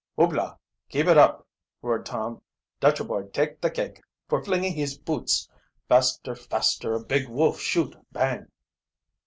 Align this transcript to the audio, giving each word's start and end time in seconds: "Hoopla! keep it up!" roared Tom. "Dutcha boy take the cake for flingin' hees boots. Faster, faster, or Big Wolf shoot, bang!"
"Hoopla! 0.17 0.57
keep 0.89 1.05
it 1.05 1.15
up!" 1.15 1.45
roared 1.83 2.07
Tom. 2.07 2.41
"Dutcha 2.79 3.03
boy 3.03 3.27
take 3.27 3.61
the 3.61 3.69
cake 3.69 4.01
for 4.27 4.43
flingin' 4.43 4.73
hees 4.73 4.97
boots. 4.97 5.47
Faster, 5.87 6.33
faster, 6.33 6.95
or 6.95 7.03
Big 7.05 7.29
Wolf 7.29 7.59
shoot, 7.59 7.95
bang!" 8.11 8.47